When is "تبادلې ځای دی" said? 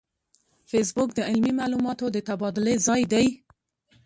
2.29-3.27